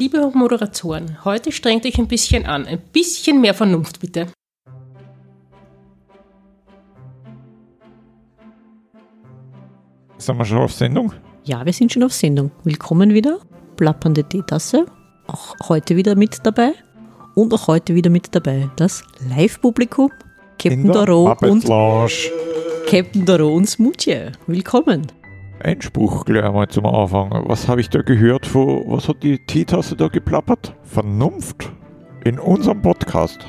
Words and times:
Liebe 0.00 0.30
Moderatoren, 0.32 1.24
heute 1.24 1.50
strengt 1.50 1.84
euch 1.84 1.98
ein 1.98 2.06
bisschen 2.06 2.46
an. 2.46 2.66
Ein 2.66 2.78
bisschen 2.92 3.40
mehr 3.40 3.52
Vernunft, 3.52 3.98
bitte. 3.98 4.28
Sind 10.18 10.38
wir 10.38 10.44
schon 10.44 10.58
auf 10.58 10.72
Sendung? 10.72 11.12
Ja, 11.42 11.66
wir 11.66 11.72
sind 11.72 11.92
schon 11.92 12.04
auf 12.04 12.12
Sendung. 12.12 12.52
Willkommen 12.62 13.12
wieder. 13.12 13.40
Plappernde 13.74 14.22
Teetasse. 14.22 14.86
Auch 15.26 15.56
heute 15.68 15.96
wieder 15.96 16.14
mit 16.14 16.38
dabei. 16.44 16.74
Und 17.34 17.52
auch 17.52 17.66
heute 17.66 17.96
wieder 17.96 18.10
mit 18.10 18.32
dabei 18.32 18.70
das 18.76 19.02
Live-Publikum. 19.28 20.12
Captain 20.60 20.92
Doro 20.92 21.36
und. 21.42 21.64
Captain 22.86 23.26
Doro 23.26 23.52
und 23.52 23.68
Smoothie. 23.68 24.30
Willkommen. 24.46 25.08
Einspruch 25.62 26.24
gleich 26.24 26.44
einmal 26.44 26.68
zum 26.68 26.86
Anfang. 26.86 27.30
Was 27.48 27.68
habe 27.68 27.80
ich 27.80 27.88
da 27.90 28.02
gehört? 28.02 28.46
Von, 28.46 28.84
was 28.86 29.08
hat 29.08 29.22
die 29.22 29.38
Teetasse 29.38 29.96
da 29.96 30.08
geplappert? 30.08 30.74
Vernunft? 30.82 31.70
In 32.24 32.38
unserem 32.38 32.82
Podcast. 32.82 33.46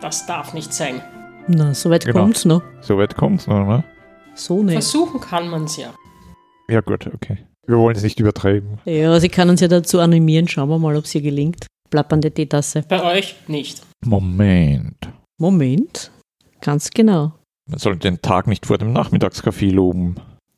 Das 0.00 0.26
darf 0.26 0.54
nicht 0.54 0.72
sein. 0.72 1.00
Na, 1.48 1.74
soweit 1.74 2.04
Genau. 2.04 2.20
kommt's 2.20 2.44
noch. 2.44 2.62
Soweit 2.80 3.16
kommt's 3.16 3.46
noch, 3.46 3.66
ne? 3.66 3.84
So 4.34 4.62
nicht. 4.62 4.72
Versuchen 4.74 5.20
kann 5.20 5.48
man 5.48 5.64
es 5.64 5.76
ja. 5.76 5.94
Ja 6.68 6.80
gut, 6.80 7.06
okay. 7.12 7.38
Wir 7.66 7.78
wollen 7.78 7.96
es 7.96 8.02
nicht 8.02 8.20
übertreiben. 8.20 8.78
Ja, 8.84 9.18
sie 9.18 9.28
kann 9.28 9.48
uns 9.50 9.60
ja 9.60 9.68
dazu 9.68 9.98
animieren. 10.00 10.46
Schauen 10.48 10.68
wir 10.68 10.78
mal, 10.78 10.96
ob 10.96 11.04
es 11.04 11.14
ihr 11.14 11.22
gelingt. 11.22 11.66
Plappernde 11.90 12.30
Teetasse. 12.30 12.82
Bei 12.88 13.02
euch 13.02 13.36
nicht. 13.48 13.82
Moment. 14.04 15.08
Moment. 15.38 16.10
Ganz 16.60 16.90
genau. 16.90 17.32
Man 17.68 17.78
soll 17.78 17.96
den 17.96 18.22
Tag 18.22 18.46
nicht 18.46 18.66
vor 18.66 18.78
dem 18.78 18.92
Nachmittagskaffee 18.92 19.70
loben. 19.70 20.16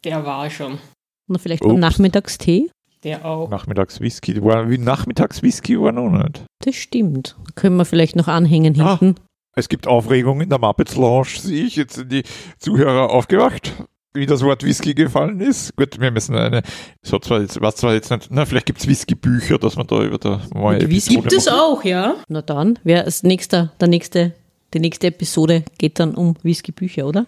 Der 0.09 0.25
war 0.25 0.49
schon. 0.49 0.79
Na, 1.27 1.39
vielleicht 1.39 1.63
Ups. 1.65 1.79
Nachmittagstee? 1.79 2.71
Der 3.05 3.27
auch. 3.27 3.51
Nachmittagswhisky, 3.51 4.43
war, 4.43 4.71
wie 4.71 4.79
Nachmittagswhisky 4.79 5.79
war 5.79 5.93
noch 5.93 6.09
nicht. 6.09 6.43
Das 6.65 6.75
stimmt. 6.75 7.37
Können 7.55 7.77
wir 7.77 7.85
vielleicht 7.85 8.17
noch 8.17 8.27
anhängen 8.27 8.81
Ah. 8.81 8.99
hinten. 8.99 9.21
Es 9.55 9.69
gibt 9.69 9.87
Aufregung 9.87 10.41
in 10.41 10.49
der 10.49 10.59
Muppets 10.59 10.97
Lounge, 10.97 11.29
sehe 11.39 11.65
ich. 11.67 11.77
Jetzt 11.77 11.97
sind 11.97 12.11
die 12.11 12.23
Zuhörer 12.59 13.11
aufgewacht, 13.11 13.73
wie 14.15 14.25
das 14.25 14.43
Wort 14.43 14.65
Whisky 14.65 14.95
gefallen 14.95 15.41
ist. 15.41 15.77
Gut, 15.77 16.01
wir 16.01 16.11
müssen 16.11 16.35
eine, 16.37 16.63
es 17.03 17.13
hat 17.13 17.25
zwar 17.25 17.41
jetzt, 17.43 17.61
was 17.61 17.77
zwar 17.77 17.93
jetzt 17.93 18.11
nicht, 18.11 18.29
na, 18.31 18.47
vielleicht 18.47 18.67
gibt 18.67 18.79
es 18.81 18.89
Whisky-Bücher, 18.89 19.59
dass 19.59 19.77
man 19.77 19.87
da 19.87 20.03
über 20.03 20.17
der 20.19 20.41
neue 20.55 20.79
Gibt 20.79 21.33
es 21.35 21.49
auch, 21.49 21.85
ja? 21.85 22.15
Na 22.29 22.41
dann, 22.41 22.79
wer 22.83 23.05
als 23.05 23.23
nächster, 23.25 23.73
der 23.81 23.89
nächste, 23.89 24.33
die 24.73 24.81
nächste 24.81 25.09
Episode 25.09 25.65
geht 25.77 26.01
dann 26.01 26.15
um 26.15 26.35
Whiskybücher, 26.43 27.07
oder? 27.07 27.27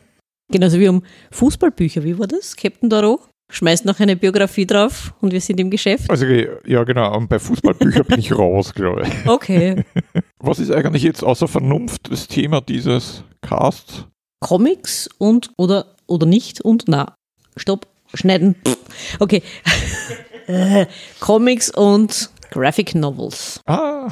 Genauso 0.50 0.78
wie 0.78 0.88
um 0.88 1.02
Fußballbücher. 1.30 2.02
Wie 2.04 2.18
war 2.18 2.26
das? 2.26 2.56
Captain 2.56 2.88
Doro 2.90 3.20
schmeißt 3.50 3.84
noch 3.84 3.98
eine 4.00 4.16
Biografie 4.16 4.66
drauf 4.66 5.12
und 5.20 5.32
wir 5.32 5.40
sind 5.40 5.58
im 5.60 5.70
Geschäft. 5.70 6.08
Also, 6.08 6.26
ja 6.26 6.84
genau, 6.84 7.16
und 7.16 7.28
bei 7.28 7.38
Fußballbüchern 7.38 8.04
bin 8.06 8.20
ich 8.20 8.36
raus, 8.36 8.72
glaube 8.74 9.02
ich. 9.02 9.28
Okay. 9.28 9.84
Was 10.38 10.58
ist 10.58 10.70
eigentlich 10.70 11.02
jetzt 11.02 11.22
außer 11.22 11.48
Vernunft 11.48 12.10
das 12.10 12.28
Thema 12.28 12.60
dieses 12.60 13.24
Casts? 13.42 14.06
Comics 14.40 15.08
und 15.18 15.50
oder 15.56 15.94
oder 16.06 16.26
nicht 16.26 16.60
und 16.60 16.84
na. 16.86 17.14
Stopp. 17.56 17.86
Schneiden. 18.14 18.56
Okay. 19.20 19.42
Comics 21.20 21.70
und 21.70 22.30
Graphic 22.50 22.94
Novels. 22.94 23.60
Ah, 23.66 24.08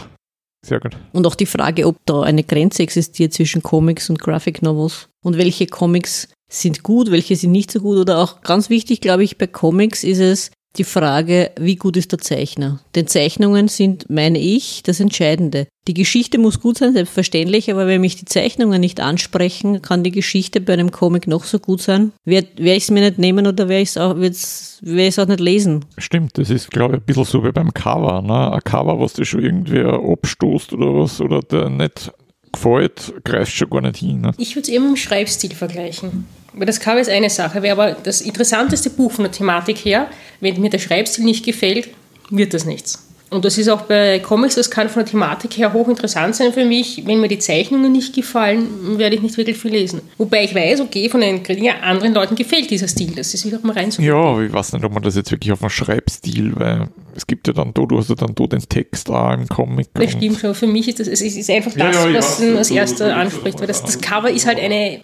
sehr 0.65 0.81
gut. 0.81 0.97
Und 1.13 1.27
auch 1.27 1.35
die 1.35 1.47
Frage, 1.47 1.87
ob 1.87 1.97
da 2.05 2.23
eine 2.23 2.45
Grenze 2.45 2.83
existiert 2.83 3.33
zwischen 3.33 3.63
Comics 3.63 4.11
und 4.11 4.19
Graphic 4.19 4.63
Novels. 4.63 5.09
Und 5.23 5.39
welche 5.39 5.67
Comics 5.67 6.29
sind 6.49 6.83
gut, 6.83 7.11
welche 7.11 7.37
sind 7.37 7.53
nicht 7.53 7.71
so 7.71 7.81
gut. 7.81 7.99
Oder 7.99 8.19
auch 8.19 8.41
ganz 8.41 8.71
wichtig, 8.71 9.01
glaube 9.01 9.25
ich, 9.25 9.39
bei 9.39 9.47
Comics 9.47 10.05
ist 10.05 10.21
es 10.21 10.51
die 10.79 10.85
Frage, 10.85 11.51
wie 11.59 11.77
gut 11.77 11.97
ist 11.97 12.13
der 12.13 12.19
Zeichner. 12.19 12.81
Denn 12.95 13.07
Zeichnungen 13.07 13.69
sind, 13.69 14.09
meine 14.09 14.39
ich, 14.39 14.83
das 14.83 15.01
Entscheidende. 15.01 15.67
Die 15.87 15.95
Geschichte 15.95 16.39
muss 16.39 16.61
gut 16.61 16.79
sein, 16.79 16.93
selbstverständlich, 16.93 17.71
aber 17.71 17.87
wenn 17.87 18.01
mich 18.01 18.17
die 18.17 18.27
Zeichnungen 18.27 18.81
nicht 18.81 19.01
ansprechen, 19.01 19.81
kann 19.83 20.05
die 20.05 20.11
Geschichte 20.11 20.61
bei 20.61 20.75
einem 20.75 20.91
Comic 20.91 21.27
noch 21.27 21.45
so 21.45 21.59
gut 21.59 21.81
sein. 21.81 22.13
Werde 22.25 22.49
werd 22.59 22.77
ich 22.77 22.85
es 22.85 22.91
mir 22.91 23.01
nicht 23.01 23.19
nehmen 23.19 23.47
oder 23.47 23.69
werde 23.69 23.83
ich 23.83 23.91
es 23.91 23.97
auch, 23.97 24.17
werd 24.19 25.19
auch 25.19 25.27
nicht 25.27 25.41
lesen. 25.41 25.85
Stimmt, 25.97 26.37
das 26.37 26.51
ist, 26.51 26.71
glaube 26.71 26.97
ich, 26.97 27.01
ein 27.01 27.07
bisschen 27.07 27.25
so 27.25 27.45
wie 27.45 27.53
beim 27.53 27.73
Cover. 27.73 28.21
Ne? 28.23 28.53
Ein 28.53 28.61
Cover, 28.65 29.01
was 29.01 29.15
dir 29.15 29.25
schon 29.25 29.43
irgendwer 29.43 29.95
abstoßt 29.95 30.75
oder 30.75 30.95
was, 30.95 31.21
oder 31.21 31.41
der 31.41 31.71
nicht 31.71 32.13
gefällt, 32.53 33.15
greifst 33.25 33.55
schon 33.55 33.71
gar 33.71 33.81
nicht 33.81 33.97
hin. 33.97 34.21
Ne? 34.21 34.33
Ich 34.39 34.55
würde 34.57 34.69
es 34.69 34.75
eben 34.75 34.89
im 34.89 34.97
Schreibstil 34.97 35.55
vergleichen. 35.55 36.27
Weil 36.59 36.67
das 36.67 36.81
Cover 36.81 37.01
ist 37.01 37.09
eine 37.09 37.31
Sache, 37.31 37.63
wäre 37.63 37.81
aber 37.81 37.97
das 38.03 38.21
interessanteste 38.21 38.91
Buch 38.91 39.13
von 39.13 39.25
der 39.25 39.33
Thematik 39.33 39.79
her, 39.79 40.09
wenn 40.41 40.61
mir 40.61 40.71
der 40.71 40.79
Schreibstil 40.79 41.25
nicht 41.25 41.45
gefällt, 41.45 41.89
wird 42.31 42.53
das 42.53 42.65
nichts. 42.65 43.05
Und 43.31 43.45
das 43.45 43.59
ist 43.59 43.69
auch 43.69 43.83
bei 43.83 44.21
Comics, 44.21 44.55
das 44.55 44.71
kann 44.71 44.89
von 44.89 45.05
der 45.05 45.11
Thematik 45.11 45.59
her 45.59 45.75
hochinteressant 45.75 46.35
sein 46.35 46.53
für 46.53 46.65
mich. 46.65 47.03
Wenn 47.05 47.21
mir 47.21 47.29
die 47.29 47.39
Zeichnungen 47.39 47.93
nicht 47.93 48.15
gefallen, 48.15 48.99
werde 48.99 49.17
ich 49.17 49.23
nicht 49.23 49.37
wirklich 49.37 49.59
viel 49.59 49.73
lesen. 49.73 50.01
Wobei 50.17 50.45
ich 50.45 50.55
weiß, 50.55 50.81
okay, 50.81 51.11
von 51.11 51.21
den 51.21 51.43
anderen 51.83 52.15
Leuten 52.15 52.37
gefällt 52.37 52.71
dieser 52.71 52.89
Stil. 52.89 53.13
Das 53.15 53.35
ist 53.35 53.45
wiederum 53.45 53.69
rein 53.69 53.91
so. 53.91 54.01
Ja, 54.01 54.15
aber 54.15 54.43
ich 54.43 54.53
weiß 54.53 54.73
nicht, 54.73 54.85
ob 54.85 54.95
man 54.95 55.03
das 55.03 55.15
jetzt 55.15 55.31
wirklich 55.31 55.53
auf 55.53 55.61
einen 55.61 55.69
Schreibstil, 55.69 56.53
weil 56.57 56.89
es 57.15 57.27
gibt 57.27 57.47
ja 57.49 57.53
dann 57.53 57.75
da, 57.75 57.83
du 57.83 57.99
hast 57.99 58.09
ja 58.09 58.15
dann 58.15 58.35
da 58.35 58.47
den 58.47 58.61
Text 58.67 59.11
auch 59.11 59.35
im 59.35 59.47
Comic. 59.47 59.89
Das 59.93 60.13
stimmt 60.13 60.41
schon. 60.41 60.55
Für 60.55 60.67
mich 60.67 60.89
ist 60.89 61.01
das, 61.01 61.09
es 61.09 61.21
ist 61.21 61.51
einfach 61.51 61.73
das, 61.73 61.97
ja, 61.97 62.09
ja. 62.09 62.19
was 62.19 62.41
ihn 62.41 62.57
als 62.57 62.71
erster 62.71 63.15
anspricht. 63.15 63.61
Weil 63.61 63.67
das, 63.67 63.83
das 63.83 64.01
Cover 64.01 64.31
ist 64.31 64.47
halt 64.47 64.59
eine 64.59 65.03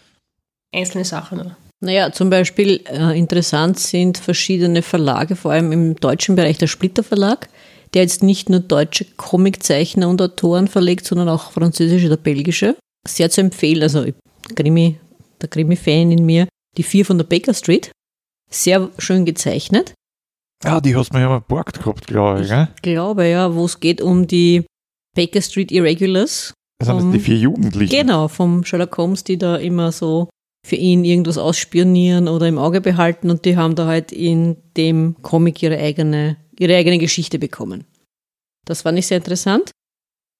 einzelne 0.75 1.05
Sache. 1.05 1.37
Ne? 1.37 1.57
Naja, 1.81 2.13
zum 2.13 2.31
Beispiel 2.31 2.83
äh, 2.87 3.19
interessant 3.19 3.79
sind 3.79 4.19
verschiedene 4.19 4.83
Verlage, 4.83 5.37
vor 5.37 5.53
allem 5.53 5.73
im 5.73 5.97
deutschen 5.97 6.35
Bereich 6.35 6.59
der 6.59 6.67
Splitter 6.67 7.03
Verlag, 7.03 7.49
der 7.93 8.03
jetzt 8.03 8.23
nicht 8.23 8.49
nur 8.51 8.61
deutsche 8.61 9.05
Comiczeichner 9.17 10.09
und 10.09 10.21
Autoren 10.23 10.69
verlegt, 10.69 11.07
sondern 11.07 11.29
auch 11.29 11.53
französische 11.53 12.07
oder 12.07 12.17
belgische. 12.17 12.77
Sehr 13.07 13.31
zu 13.31 13.41
empfehlen, 13.41 13.83
also 13.83 14.05
ich- 14.05 14.15
Krimi, 14.55 14.99
der 15.41 15.49
Krimi-Fan 15.49 16.11
in 16.11 16.25
mir, 16.27 16.49
die 16.77 16.83
vier 16.83 17.05
von 17.05 17.19
der 17.19 17.25
Baker 17.25 17.55
Street. 17.55 17.91
Sehr 18.51 18.91
schön 18.99 19.25
gezeichnet. 19.25 19.95
Ah, 20.65 20.81
die 20.81 20.97
hast 20.97 21.11
du 21.11 21.17
mir 21.17 21.23
ja 21.23 21.29
mal 21.29 21.41
geborgt 21.41 21.79
gehabt, 21.81 22.07
glaube 22.07 22.43
ich. 22.43 22.49
Gell? 22.49 22.69
Ich 22.77 22.83
glaube 22.83 23.27
ja, 23.29 23.55
wo 23.55 23.65
es 23.67 23.81
geht 23.81 24.01
um 24.01 24.27
die 24.27 24.65
Baker 25.15 25.43
Street 25.43 25.71
Irregulars. 25.71 26.55
Das 26.79 26.89
sind 26.89 26.97
das 26.97 27.05
Um, 27.05 27.13
die 27.13 27.21
vier 27.21 27.37
Jugendlichen. 27.37 27.95
Genau, 27.95 28.29
vom 28.29 28.65
Sherlock 28.65 28.97
Holmes, 28.97 29.25
die 29.25 29.37
da 29.39 29.57
immer 29.57 29.93
so 29.93 30.29
für 30.65 30.77
ihn 30.77 31.05
irgendwas 31.05 31.37
ausspionieren 31.37 32.27
oder 32.27 32.49
im 32.49 32.57
Auge 32.57 32.81
behalten 32.81 33.31
und 33.31 33.45
die 33.45 33.59
haben 33.59 33.75
da 33.75 33.87
halt 33.87 34.13
in 34.13 34.57
dem 34.79 35.15
Comic 35.21 35.63
ihre 35.63 35.77
eigene, 35.77 36.39
ihre 36.59 36.75
eigene 36.75 36.97
Geschichte 36.97 37.39
bekommen. 37.39 37.85
Das 38.65 38.81
fand 38.81 38.99
ich 38.99 39.07
sehr 39.07 39.19
interessant. 39.19 39.73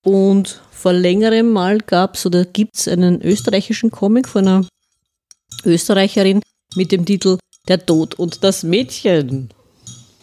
Und 0.03 0.63
vor 0.71 0.95
längerem 0.95 1.51
mal 1.53 1.79
gab 1.79 2.15
es 2.15 2.25
oder 2.25 2.47
gibt 2.47 2.77
es 2.77 2.89
einen 2.89 3.21
österreichischen 3.21 3.91
Comic 3.91 4.27
von 4.27 4.49
einer 4.49 4.69
Österreicherin 5.67 6.41
mit 6.75 6.91
dem 6.91 7.05
Titel 7.05 7.39
Der 7.69 7.85
Tod 7.85 8.15
und 8.15 8.43
das 8.45 8.63
Mädchen. 8.63 9.51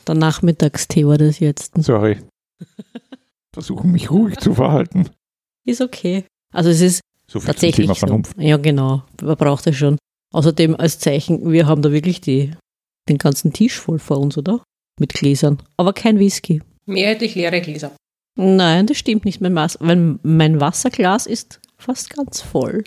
Der 0.07 0.16
Nachmittagstee 0.16 1.06
war 1.06 1.19
das 1.19 1.38
jetzt. 1.38 1.73
Sorry. 1.78 2.17
Versuchen 3.53 3.91
mich 3.91 4.09
ruhig 4.09 4.38
zu 4.40 4.56
verhalten. 4.56 5.11
Ist 5.63 5.81
okay. 5.81 6.25
Also 6.51 6.72
es 6.72 6.81
ist 6.81 7.01
So 7.31 7.39
viel 7.39 7.45
zum 7.45 7.53
Tatsächlich 7.53 7.85
Thema 7.85 7.93
so. 7.93 7.99
Vernunft. 7.99 8.37
Ja, 8.37 8.57
genau. 8.57 9.03
Man 9.21 9.37
braucht 9.37 9.65
es 9.65 9.77
schon. 9.77 9.97
Außerdem 10.33 10.75
als 10.75 10.99
Zeichen, 10.99 11.49
wir 11.49 11.65
haben 11.65 11.81
da 11.81 11.91
wirklich 11.93 12.19
die, 12.19 12.51
den 13.07 13.17
ganzen 13.17 13.53
Tisch 13.53 13.79
voll 13.79 13.99
vor 13.99 14.19
uns, 14.19 14.37
oder? 14.37 14.61
Mit 14.99 15.13
Gläsern. 15.13 15.61
Aber 15.77 15.93
kein 15.93 16.19
Whisky. 16.19 16.61
Mehrheitlich 16.85 17.35
leere 17.35 17.61
Gläser. 17.61 17.93
Nein, 18.37 18.85
das 18.85 18.97
stimmt 18.97 19.23
nicht. 19.23 19.39
Mein, 19.39 19.53
Mas 19.53 19.79
mein, 19.79 20.19
mein 20.23 20.59
Wasserglas 20.59 21.25
ist 21.25 21.61
fast 21.77 22.09
ganz 22.09 22.41
voll. 22.41 22.83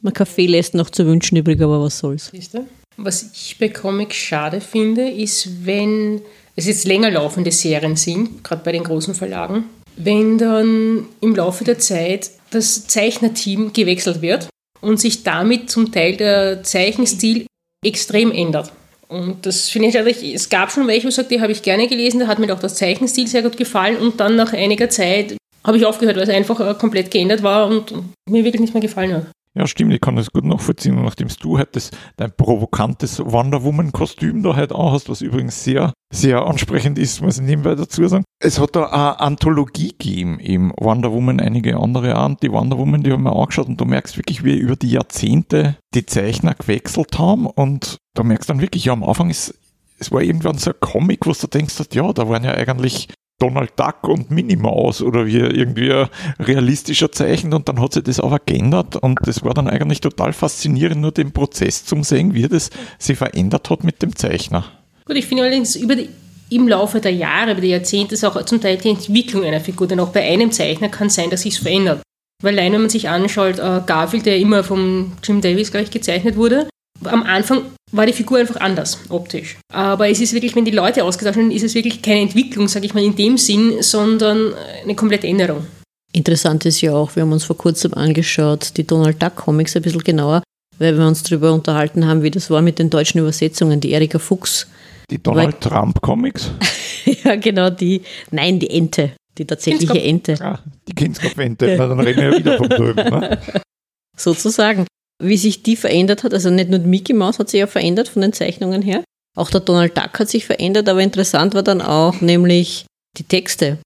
Mein 0.00 0.12
Kaffee 0.12 0.46
lässt 0.46 0.74
noch 0.74 0.90
zu 0.90 1.04
wünschen 1.04 1.36
übrig, 1.36 1.60
aber 1.60 1.82
was 1.82 1.98
soll's. 1.98 2.30
Siehst 2.32 2.54
du? 2.54 2.66
Was 2.98 3.32
ich 3.32 3.58
bei 3.58 3.68
Comics 3.68 4.16
schade 4.16 4.60
finde, 4.60 5.08
ist, 5.08 5.66
wenn 5.66 6.20
es 6.54 6.66
jetzt 6.66 6.84
länger 6.84 7.10
laufende 7.10 7.50
Serien 7.50 7.96
sind, 7.96 8.44
gerade 8.44 8.62
bei 8.64 8.70
den 8.70 8.84
großen 8.84 9.14
Verlagen, 9.14 9.64
wenn 9.96 10.38
dann 10.38 11.06
im 11.20 11.34
Laufe 11.34 11.64
der 11.64 11.80
Zeit 11.80 12.30
das 12.50 12.86
Zeichnerteam 12.86 13.72
gewechselt 13.72 14.22
wird 14.22 14.48
und 14.80 15.00
sich 15.00 15.22
damit 15.22 15.70
zum 15.70 15.92
Teil 15.92 16.16
der 16.16 16.62
Zeichenstil 16.62 17.46
extrem 17.84 18.32
ändert. 18.32 18.72
Und 19.08 19.46
das 19.46 19.68
finde 19.68 19.88
ich 19.88 19.98
eigentlich, 19.98 20.34
es 20.34 20.48
gab 20.48 20.70
schon 20.70 20.86
welche, 20.86 21.04
wo 21.04 21.08
ich 21.08 21.14
sage, 21.14 21.28
die 21.28 21.40
habe 21.40 21.52
ich 21.52 21.62
gerne 21.62 21.88
gelesen, 21.88 22.20
da 22.20 22.26
hat 22.26 22.38
mir 22.38 22.52
auch 22.52 22.60
das 22.60 22.74
Zeichenstil 22.74 23.26
sehr 23.26 23.42
gut 23.42 23.56
gefallen 23.56 23.96
und 23.96 24.20
dann 24.20 24.36
nach 24.36 24.52
einiger 24.52 24.90
Zeit 24.90 25.36
habe 25.64 25.78
ich 25.78 25.86
aufgehört, 25.86 26.16
weil 26.16 26.24
es 26.24 26.28
einfach 26.28 26.60
äh, 26.60 26.74
komplett 26.74 27.10
geändert 27.10 27.42
war 27.42 27.66
und 27.66 27.92
mir 28.28 28.44
wirklich 28.44 28.60
nicht 28.60 28.74
mehr 28.74 28.82
gefallen 28.82 29.14
hat. 29.14 29.26
Ja, 29.58 29.66
stimmt, 29.66 29.92
ich 29.92 30.00
kann 30.00 30.14
das 30.14 30.30
gut 30.30 30.44
nachvollziehen. 30.44 30.96
Und 30.96 31.04
nachdem 31.04 31.26
du 31.40 31.58
halt 31.58 31.74
das, 31.74 31.90
dein 32.16 32.30
provokantes 32.30 33.18
Wonder 33.18 33.64
Woman-Kostüm 33.64 34.44
da 34.44 34.54
halt 34.54 34.70
auch 34.70 34.92
hast, 34.92 35.08
was 35.08 35.20
übrigens 35.20 35.64
sehr, 35.64 35.92
sehr 36.14 36.46
ansprechend 36.46 36.96
ist, 36.96 37.20
muss 37.20 37.38
ich 37.38 37.44
nebenbei 37.44 37.74
dazu 37.74 38.06
sagen. 38.06 38.22
Es 38.40 38.60
hat 38.60 38.76
da 38.76 38.84
eine 38.84 39.18
Anthologie 39.18 39.88
gegeben, 39.88 40.38
eben 40.38 40.70
Wonder 40.78 41.12
Woman, 41.12 41.40
einige 41.40 41.76
andere 41.76 42.16
auch. 42.16 42.26
Und 42.26 42.42
die 42.44 42.52
Wonder 42.52 42.78
Woman, 42.78 43.02
die 43.02 43.10
haben 43.10 43.24
wir 43.24 43.34
angeschaut 43.34 43.66
und 43.66 43.80
du 43.80 43.84
merkst 43.84 44.16
wirklich, 44.16 44.44
wie 44.44 44.56
über 44.56 44.76
die 44.76 44.92
Jahrzehnte 44.92 45.76
die 45.92 46.06
Zeichner 46.06 46.54
gewechselt 46.54 47.18
haben. 47.18 47.46
Und 47.46 47.96
da 48.14 48.22
merkst 48.22 48.48
du 48.48 48.52
dann 48.52 48.62
wirklich, 48.62 48.84
ja, 48.84 48.92
am 48.92 49.02
Anfang 49.02 49.28
ist, 49.28 49.58
es 49.98 50.12
war 50.12 50.22
irgendwann 50.22 50.58
so 50.58 50.70
ein 50.70 50.76
Comic, 50.78 51.26
wo 51.26 51.32
du 51.32 51.46
denkst, 51.48 51.74
ja, 51.90 52.12
da 52.12 52.28
waren 52.28 52.44
ja 52.44 52.52
eigentlich 52.52 53.08
Donald 53.38 53.70
Duck 53.76 54.08
und 54.08 54.30
Minnie 54.30 54.56
Maus 54.56 55.00
oder 55.00 55.26
wie 55.26 55.38
irgendwie 55.38 56.06
realistischer 56.40 57.12
zeichnet 57.12 57.54
und 57.54 57.68
dann 57.68 57.80
hat 57.80 57.92
sich 57.92 58.02
das 58.02 58.18
aber 58.20 58.40
geändert 58.44 58.96
und 58.96 59.18
das 59.24 59.44
war 59.44 59.54
dann 59.54 59.68
eigentlich 59.68 60.00
total 60.00 60.32
faszinierend, 60.32 61.00
nur 61.00 61.12
den 61.12 61.32
Prozess 61.32 61.84
zum 61.84 62.02
sehen, 62.02 62.34
wie 62.34 62.48
das 62.48 62.70
sich 62.98 63.16
verändert 63.16 63.70
hat 63.70 63.84
mit 63.84 64.02
dem 64.02 64.16
Zeichner. 64.16 64.64
Gut, 65.04 65.16
ich 65.16 65.26
finde 65.26 65.44
allerdings 65.44 65.76
über 65.76 65.94
die, 65.94 66.08
im 66.50 66.66
Laufe 66.66 67.00
der 67.00 67.12
Jahre, 67.12 67.52
über 67.52 67.60
die 67.60 67.68
Jahrzehnte 67.68 68.14
ist 68.14 68.24
auch 68.24 68.42
zum 68.44 68.60
Teil 68.60 68.76
die 68.78 68.90
Entwicklung 68.90 69.44
einer 69.44 69.60
Figur, 69.60 69.86
denn 69.86 70.00
auch 70.00 70.10
bei 70.10 70.22
einem 70.22 70.50
Zeichner 70.50 70.88
kann 70.88 71.06
es 71.06 71.14
sein, 71.14 71.30
dass 71.30 71.42
sich 71.42 71.60
verändert. 71.60 72.02
Weil 72.42 72.58
allein, 72.58 72.72
wenn 72.72 72.82
man 72.82 72.90
sich 72.90 73.08
anschaut, 73.08 73.58
äh, 73.58 73.80
Garfield, 73.84 74.26
der 74.26 74.38
immer 74.38 74.62
vom 74.62 75.12
Jim 75.24 75.40
Davis, 75.40 75.70
glaube 75.70 75.84
ich, 75.84 75.90
gezeichnet 75.90 76.36
wurde, 76.36 76.68
am 77.04 77.22
Anfang 77.22 77.62
war 77.92 78.06
die 78.06 78.12
Figur 78.12 78.38
einfach 78.38 78.60
anders, 78.60 78.98
optisch. 79.08 79.56
Aber 79.72 80.08
es 80.08 80.20
ist 80.20 80.34
wirklich, 80.34 80.54
wenn 80.54 80.64
die 80.64 80.70
Leute 80.70 81.04
ausgetauscht 81.04 81.36
werden, 81.36 81.50
ist 81.50 81.62
es 81.62 81.74
wirklich 81.74 82.02
keine 82.02 82.20
Entwicklung, 82.20 82.68
sage 82.68 82.86
ich 82.86 82.94
mal, 82.94 83.02
in 83.02 83.16
dem 83.16 83.38
Sinn, 83.38 83.82
sondern 83.82 84.52
eine 84.82 84.94
komplette 84.94 85.26
Änderung. 85.26 85.66
Interessant 86.12 86.64
ist 86.64 86.80
ja 86.80 86.94
auch, 86.94 87.14
wir 87.16 87.22
haben 87.22 87.32
uns 87.32 87.44
vor 87.44 87.56
kurzem 87.56 87.94
angeschaut, 87.94 88.76
die 88.76 88.86
Donald 88.86 89.22
Duck 89.22 89.36
Comics 89.36 89.76
ein 89.76 89.82
bisschen 89.82 90.02
genauer, 90.02 90.42
weil 90.78 90.96
wir 90.96 91.06
uns 91.06 91.22
darüber 91.22 91.52
unterhalten 91.52 92.06
haben, 92.06 92.22
wie 92.22 92.30
das 92.30 92.50
war 92.50 92.62
mit 92.62 92.78
den 92.78 92.90
deutschen 92.90 93.20
Übersetzungen, 93.20 93.80
die 93.80 93.92
Erika 93.92 94.18
Fuchs. 94.18 94.66
Die 95.10 95.22
Donald 95.22 95.54
weil, 95.54 95.70
Trump 95.70 96.00
Comics? 96.00 96.50
ja, 97.24 97.36
genau, 97.36 97.70
die, 97.70 98.02
nein, 98.30 98.58
die 98.58 98.70
Ente, 98.70 99.12
die 99.36 99.44
tatsächliche 99.44 100.00
Ente. 100.00 100.34
Ah, 100.40 100.58
die 100.86 100.94
Kindskopfente, 100.94 101.76
dann 101.76 102.00
reden 102.00 102.20
wir 102.20 102.30
ja 102.32 102.38
wieder 102.38 102.56
von 102.56 102.68
drüben. 102.68 103.08
Ne? 103.08 103.38
Sozusagen 104.16 104.86
wie 105.22 105.36
sich 105.36 105.62
die 105.62 105.76
verändert 105.76 106.24
hat. 106.24 106.32
Also 106.32 106.50
nicht 106.50 106.70
nur 106.70 106.80
Mickey 106.80 107.12
Mouse 107.12 107.38
hat 107.38 107.50
sich 107.50 107.60
ja 107.60 107.66
verändert 107.66 108.08
von 108.08 108.22
den 108.22 108.32
Zeichnungen 108.32 108.82
her. 108.82 109.02
Auch 109.36 109.50
der 109.50 109.60
Donald 109.60 109.96
Duck 109.96 110.18
hat 110.18 110.28
sich 110.28 110.46
verändert, 110.46 110.88
aber 110.88 111.00
interessant 111.00 111.54
war 111.54 111.62
dann 111.62 111.80
auch 111.80 112.20
nämlich 112.20 112.86
die 113.18 113.24
Texte, 113.24 113.78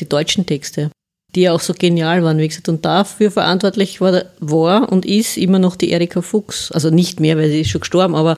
die 0.00 0.08
deutschen 0.08 0.46
Texte, 0.46 0.90
die 1.34 1.42
ja 1.42 1.52
auch 1.52 1.60
so 1.60 1.74
genial 1.74 2.22
waren, 2.22 2.38
wie 2.38 2.48
gesagt. 2.48 2.68
Und 2.68 2.84
dafür 2.84 3.30
verantwortlich 3.30 4.00
war, 4.00 4.24
war 4.38 4.92
und 4.92 5.06
ist 5.06 5.36
immer 5.36 5.58
noch 5.58 5.76
die 5.76 5.90
Erika 5.90 6.22
Fuchs. 6.22 6.70
Also 6.72 6.90
nicht 6.90 7.20
mehr, 7.20 7.36
weil 7.36 7.50
sie 7.50 7.62
ist 7.62 7.70
schon 7.70 7.80
gestorben, 7.80 8.14
aber 8.14 8.36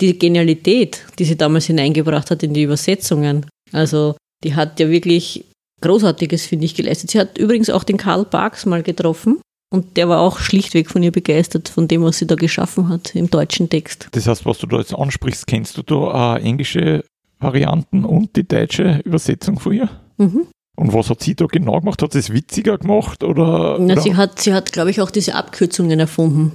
die 0.00 0.18
Genialität, 0.18 1.04
die 1.18 1.24
sie 1.24 1.36
damals 1.36 1.66
hineingebracht 1.66 2.30
hat 2.30 2.42
in 2.42 2.54
die 2.54 2.62
Übersetzungen, 2.62 3.46
also 3.72 4.16
die 4.42 4.54
hat 4.54 4.78
ja 4.80 4.88
wirklich 4.88 5.44
Großartiges, 5.80 6.46
finde 6.46 6.64
ich, 6.64 6.74
geleistet. 6.74 7.10
Sie 7.10 7.20
hat 7.20 7.38
übrigens 7.38 7.70
auch 7.70 7.84
den 7.84 7.96
Karl 7.96 8.24
Barks 8.24 8.66
mal 8.66 8.82
getroffen 8.82 9.40
und 9.70 9.96
der 9.96 10.08
war 10.08 10.20
auch 10.20 10.38
schlichtweg 10.38 10.90
von 10.90 11.02
ihr 11.02 11.12
begeistert, 11.12 11.68
von 11.68 11.88
dem, 11.88 12.02
was 12.02 12.18
sie 12.18 12.26
da 12.26 12.34
geschaffen 12.34 12.88
hat 12.88 13.14
im 13.14 13.30
deutschen 13.30 13.68
Text. 13.68 14.08
Das 14.12 14.26
heißt, 14.26 14.46
was 14.46 14.58
du 14.58 14.66
da 14.66 14.78
jetzt 14.78 14.94
ansprichst, 14.94 15.46
kennst 15.46 15.76
du 15.76 15.82
da 15.82 16.36
äh, 16.36 16.42
englische 16.42 17.04
Varianten 17.40 18.04
und 18.04 18.36
die 18.36 18.46
deutsche 18.46 19.00
Übersetzung 19.04 19.58
von 19.58 19.72
ihr? 19.72 19.88
Mhm. 20.16 20.46
Und 20.76 20.92
was 20.92 21.10
hat 21.10 21.22
sie 21.22 21.34
da 21.34 21.46
genau 21.46 21.78
gemacht? 21.80 22.02
Hat 22.02 22.12
sie 22.12 22.18
es 22.18 22.32
witziger 22.32 22.78
gemacht? 22.78 23.22
Oder, 23.22 23.76
Na, 23.78 23.94
oder? 23.94 24.02
Sie 24.02 24.16
hat, 24.16 24.40
sie 24.40 24.52
hat 24.52 24.72
glaube 24.72 24.90
ich, 24.90 25.00
auch 25.00 25.10
diese 25.10 25.34
Abkürzungen 25.34 26.00
erfunden. 26.00 26.52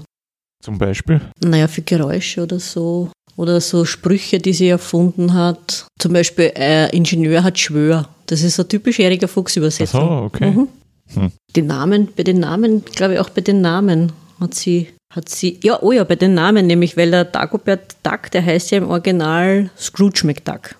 Zum 0.62 0.78
Beispiel? 0.78 1.22
Naja, 1.42 1.68
für 1.68 1.82
Geräusche 1.82 2.44
oder 2.44 2.60
so. 2.60 3.10
Oder 3.38 3.62
so 3.62 3.86
Sprüche, 3.86 4.40
die 4.40 4.52
sie 4.52 4.68
erfunden 4.68 5.34
hat. 5.34 5.88
Zum 5.98 6.12
Beispiel, 6.12 6.52
äh, 6.56 6.94
Ingenieur 6.96 7.44
hat 7.44 7.58
Schwör. 7.58 8.10
Das 8.26 8.44
ist 8.44 8.58
so 8.58 8.64
typisch 8.64 9.00
Erika 9.00 9.28
Fuchs-Übersetzung. 9.28 10.02
So, 10.02 10.08
okay. 10.26 10.52
Mhm. 10.52 10.68
Hm. 11.14 11.32
Die 11.56 11.62
Namen, 11.62 12.10
bei 12.16 12.24
den 12.24 12.40
Namen, 12.40 12.86
glaube 12.86 13.16
ich 13.16 13.20
auch 13.20 13.30
bei 13.30 13.42
den 13.42 13.62
Namen 13.62 14.12
hat 14.40 14.54
sie, 14.54 14.88
hat 15.14 15.30
sie, 15.30 15.60
ja, 15.64 15.82
oh 15.82 15.92
ja, 15.92 16.04
bei 16.04 16.16
den 16.16 16.34
Namen 16.34 16.68
nämlich, 16.68 16.96
weil 16.98 17.12
der 17.12 17.26
Dagobert 17.26 17.96
Duck, 18.04 18.32
der 18.32 18.46
heißt 18.46 18.72
ja 18.72 18.78
im 18.78 18.90
Original 18.90 19.70
Scrooge 19.78 20.26
McDuck. 20.26 20.76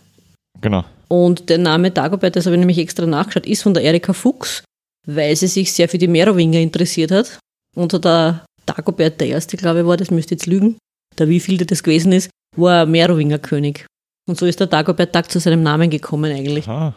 Genau. 0.62 0.86
Und 1.08 1.50
der 1.50 1.58
Name 1.58 1.92
Dagobert, 1.92 2.36
das 2.36 2.46
habe 2.46 2.56
ich 2.56 2.60
nämlich 2.60 2.78
extra 2.78 3.06
nachgeschaut, 3.06 3.48
ist 3.48 3.64
von 3.64 3.74
der 3.74 3.84
Erika 3.84 4.14
Fuchs, 4.14 4.64
weil 5.08 5.36
sie 5.36 5.48
sich 5.48 5.74
sehr 5.74 5.90
für 5.90 5.98
die 5.98 6.08
Merowinger 6.08 6.60
interessiert 6.60 7.12
hat. 7.12 7.40
Und 7.76 7.94
der 7.94 8.46
Dagobert 8.66 9.20
der 9.20 9.28
Erste, 9.28 9.58
glaube 9.58 9.80
ich, 9.80 9.86
war, 9.86 9.98
das 9.98 10.12
müsste 10.12 10.36
jetzt 10.36 10.46
lügen, 10.46 10.78
der 11.18 11.28
wievielte 11.28 11.66
das 11.66 11.82
gewesen 11.82 12.12
ist, 12.12 12.30
war 12.56 12.86
Merowinger 12.86 13.40
König. 13.40 13.88
Und 14.28 14.38
so 14.38 14.46
ist 14.46 14.60
der 14.60 14.68
Dagobert 14.68 15.16
Duck 15.16 15.32
zu 15.32 15.40
seinem 15.40 15.64
Namen 15.64 15.90
gekommen 15.90 16.32
eigentlich. 16.32 16.68
Aha. 16.68 16.94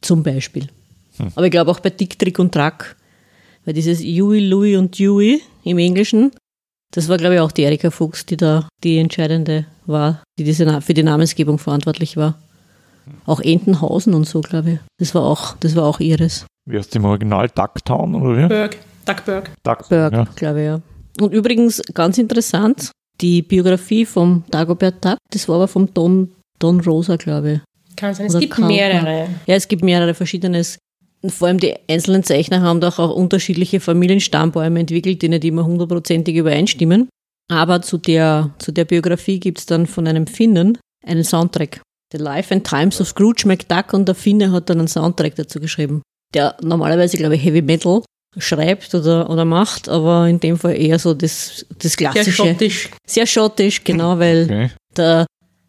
Zum 0.00 0.22
Beispiel. 0.22 0.68
Hm. 1.18 1.32
Aber 1.34 1.46
ich 1.46 1.50
glaube 1.50 1.70
auch 1.70 1.80
bei 1.80 1.90
Dick, 1.90 2.18
Trick 2.18 2.38
und 2.38 2.52
Track, 2.52 2.96
weil 3.64 3.74
dieses 3.74 4.00
Huey, 4.00 4.40
Louie 4.40 4.76
und 4.76 4.98
Dewey 4.98 5.42
im 5.64 5.78
Englischen, 5.78 6.32
das 6.92 7.08
war 7.08 7.16
glaube 7.16 7.34
ich 7.34 7.40
auch 7.40 7.52
die 7.52 7.62
Erika 7.62 7.90
Fuchs, 7.90 8.26
die 8.26 8.36
da 8.36 8.68
die 8.82 8.98
entscheidende 8.98 9.66
war, 9.86 10.22
die 10.38 10.44
diese, 10.44 10.80
für 10.80 10.94
die 10.94 11.02
Namensgebung 11.02 11.58
verantwortlich 11.58 12.16
war. 12.16 12.38
Auch 13.26 13.40
Entenhausen 13.40 14.14
und 14.14 14.26
so, 14.26 14.40
glaube 14.40 14.70
ich. 14.70 14.78
Das 14.98 15.14
war 15.14 15.22
auch, 15.22 15.56
das 15.58 15.76
war 15.76 15.84
auch 15.84 16.00
ihres. 16.00 16.46
Wie 16.66 16.78
heißt 16.78 16.96
im 16.96 17.04
Original 17.04 17.48
Ducktown 17.48 18.14
oder 18.14 18.42
wie? 18.42 18.48
Berg. 18.48 18.78
Duckberg. 19.04 19.50
Duckberg, 19.62 20.12
ja. 20.12 20.24
glaube 20.34 20.60
ich, 20.60 20.66
ja. 20.66 20.80
Und 21.20 21.32
übrigens, 21.32 21.82
ganz 21.92 22.18
interessant, 22.18 22.90
die 23.20 23.42
Biografie 23.42 24.06
vom 24.06 24.44
Dagobert 24.50 25.04
Duck, 25.04 25.18
das 25.30 25.48
war 25.48 25.56
aber 25.56 25.68
vom 25.68 25.92
Don, 25.92 26.32
Don 26.58 26.80
Rosa, 26.80 27.16
glaube 27.16 27.52
ich. 27.52 27.60
Kann 27.96 28.14
sein, 28.14 28.26
es 28.26 28.34
Oder 28.34 28.40
gibt 28.40 28.58
mehrere. 28.58 29.28
Ja, 29.46 29.54
es 29.54 29.68
gibt 29.68 29.84
mehrere 29.84 30.14
verschiedene 30.14 30.64
vor 31.32 31.48
allem 31.48 31.58
die 31.58 31.74
einzelnen 31.88 32.22
Zeichner 32.22 32.60
haben 32.60 32.80
doch 32.80 32.98
auch 32.98 33.14
unterschiedliche 33.14 33.80
Familienstammbäume 33.80 34.80
entwickelt, 34.80 35.22
die 35.22 35.28
nicht 35.28 35.44
immer 35.44 35.64
hundertprozentig 35.64 36.36
übereinstimmen. 36.36 37.08
Aber 37.50 37.82
zu 37.82 37.98
der, 37.98 38.54
zu 38.58 38.72
der 38.72 38.84
Biografie 38.84 39.38
gibt 39.38 39.58
es 39.58 39.66
dann 39.66 39.86
von 39.86 40.06
einem 40.06 40.26
Finnen 40.26 40.78
einen 41.04 41.24
Soundtrack. 41.24 41.80
The 42.12 42.18
Life 42.18 42.54
and 42.54 42.66
Times 42.66 43.00
of 43.00 43.08
Scrooge 43.08 43.46
McDuck 43.46 43.92
und 43.92 44.06
der 44.06 44.14
Finne 44.14 44.52
hat 44.52 44.70
dann 44.70 44.78
einen 44.78 44.88
Soundtrack 44.88 45.34
dazu 45.34 45.60
geschrieben, 45.60 46.02
der 46.32 46.56
normalerweise, 46.62 47.16
glaube 47.16 47.36
ich, 47.36 47.44
Heavy 47.44 47.62
Metal 47.62 48.02
schreibt 48.38 48.94
oder, 48.94 49.30
oder 49.30 49.44
macht, 49.44 49.88
aber 49.88 50.28
in 50.28 50.40
dem 50.40 50.56
Fall 50.56 50.76
eher 50.76 50.98
so 50.98 51.14
das, 51.14 51.66
das 51.78 51.96
klassische. 51.96 52.30
Sehr 52.30 52.34
schottisch. 52.34 52.90
Sehr 53.06 53.26
schottisch, 53.26 53.84
genau, 53.84 54.18
weil 54.18 54.44
okay. 54.44 54.70
der 54.96 55.26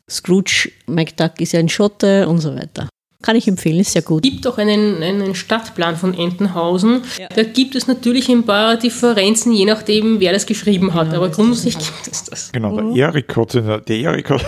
Scrooge 0.10 0.72
McDuck 0.88 1.40
ist 1.40 1.54
ja 1.54 1.60
ein 1.60 1.70
Schotte 1.70 2.28
und 2.28 2.40
so 2.40 2.56
weiter. 2.56 2.90
Kann 3.26 3.36
ich 3.36 3.48
empfehlen, 3.48 3.80
ist 3.80 3.94
sehr 3.94 4.04
gut. 4.04 4.24
Es 4.24 4.32
gibt 4.32 4.46
auch 4.46 4.60
einen, 4.60 5.02
einen 5.02 5.34
Stadtplan 5.34 5.96
von 5.96 6.14
Entenhausen. 6.14 7.02
Ja. 7.18 7.28
Da 7.30 7.42
gibt 7.42 7.74
es 7.74 7.88
natürlich 7.88 8.30
ein 8.30 8.44
paar 8.44 8.78
Differenzen, 8.78 9.52
je 9.52 9.66
nachdem, 9.66 10.20
wer 10.20 10.32
das 10.32 10.46
geschrieben 10.46 10.94
hat. 10.94 11.12
Ja, 11.12 11.18
Aber 11.18 11.30
grundsätzlich 11.30 11.92
gibt 11.92 12.08
es 12.12 12.24
das. 12.26 12.52
Genau, 12.52 12.80
der 12.80 13.08
Erik 13.08 13.36
hat, 13.36 13.56
der 13.56 13.90
Erik 13.90 14.30
hat, 14.30 14.46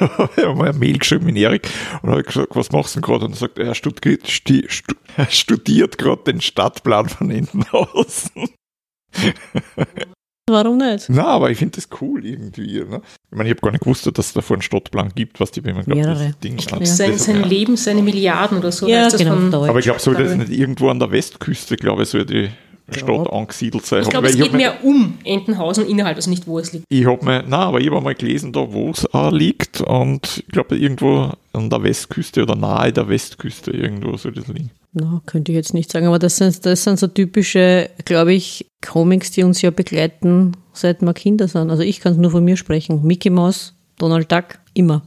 mal 0.56 0.70
eine 0.70 0.78
Mail 0.78 0.96
geschrieben 0.96 1.28
in 1.28 1.36
Erik 1.36 1.68
und 2.00 2.08
hat 2.08 2.26
gesagt, 2.26 2.56
was 2.56 2.72
machst 2.72 2.96
du 2.96 3.00
denn 3.00 3.06
gerade? 3.06 3.26
Und 3.26 3.32
er 3.32 3.36
sagt, 3.36 3.58
er 3.58 3.74
studiert, 3.74 4.22
er 5.18 5.26
studiert 5.30 5.98
gerade 5.98 6.22
den 6.24 6.40
Stadtplan 6.40 7.10
von 7.10 7.30
Entenhausen. 7.30 8.48
Warum 10.48 10.78
nicht? 10.78 11.08
Na, 11.08 11.24
aber 11.24 11.50
ich 11.50 11.58
finde 11.58 11.74
das 11.74 11.88
cool 12.00 12.24
irgendwie. 12.24 12.78
Ne? 12.78 13.00
Ich 13.30 13.36
meine, 13.36 13.48
ich 13.48 13.56
habe 13.56 13.62
gar 13.62 13.72
nicht 13.72 13.82
gewusst, 13.82 14.06
dass 14.06 14.26
es 14.26 14.32
davor 14.32 14.54
einen 14.54 14.62
Stadtplan 14.62 15.10
gibt, 15.12 15.40
was 15.40 15.50
die 15.50 15.64
wenn 15.64 15.74
man 15.74 15.84
glaubt, 15.84 16.04
das 16.04 16.38
Ding 16.38 16.56
ich 16.56 16.66
glaub, 16.68 16.86
sein, 16.86 17.18
sein 17.18 17.42
Leben, 17.42 17.76
seine 17.76 18.00
Milliarden 18.00 18.58
oder 18.58 18.70
so. 18.70 18.86
Ja, 18.86 19.08
genau, 19.08 19.34
von, 19.34 19.54
aber 19.54 19.80
ich 19.80 19.84
glaube, 19.86 19.98
soll 19.98 20.14
das 20.14 20.36
nicht 20.36 20.50
irgendwo 20.50 20.88
an 20.88 21.00
der 21.00 21.10
Westküste, 21.10 21.76
glaube 21.76 22.04
ich, 22.04 22.10
soll 22.10 22.24
die 22.24 22.50
Stadt 22.90 23.32
angesiedelt 23.32 23.84
sein. 23.84 24.02
Ich 24.02 24.10
glaube, 24.10 24.28
es 24.28 24.36
geht 24.36 24.52
mehr 24.52 24.84
um 24.84 25.18
Entenhausen 25.24 25.86
innerhalb, 25.86 26.16
also 26.16 26.30
nicht, 26.30 26.46
wo 26.46 26.58
es 26.58 26.72
liegt. 26.72 26.84
Ich 26.88 27.06
habe 27.06 27.24
mir, 27.24 27.42
nein, 27.42 27.52
aber 27.52 27.80
ich 27.80 27.90
habe 27.90 28.00
mal 28.00 28.14
gelesen, 28.14 28.52
da 28.52 28.72
wo 28.72 28.90
es 28.90 29.12
auch 29.12 29.32
liegt 29.32 29.80
und 29.80 30.44
ich 30.46 30.52
glaube, 30.52 30.76
irgendwo 30.76 31.32
an 31.52 31.70
der 31.70 31.82
Westküste 31.82 32.42
oder 32.42 32.54
nahe 32.54 32.92
der 32.92 33.08
Westküste 33.08 33.70
irgendwo 33.70 34.16
soll 34.16 34.32
das 34.32 34.46
liegen. 34.48 34.70
No, 34.92 35.20
könnte 35.26 35.52
ich 35.52 35.56
jetzt 35.56 35.74
nicht 35.74 35.90
sagen, 35.90 36.06
aber 36.06 36.18
das 36.18 36.36
sind, 36.36 36.64
das 36.64 36.84
sind 36.84 36.98
so 36.98 37.06
typische, 37.06 37.90
glaube 38.04 38.32
ich, 38.32 38.66
Comics, 38.86 39.30
die 39.30 39.42
uns 39.42 39.60
ja 39.60 39.70
begleiten, 39.70 40.52
seit 40.72 41.02
wir 41.02 41.12
Kinder 41.12 41.48
sind. 41.48 41.70
Also 41.70 41.82
ich 41.82 42.00
kann 42.00 42.12
es 42.12 42.18
nur 42.18 42.30
von 42.30 42.44
mir 42.44 42.56
sprechen. 42.56 43.02
Mickey 43.02 43.30
Mouse, 43.30 43.74
Donald 43.98 44.30
Duck, 44.32 44.58
immer. 44.74 45.02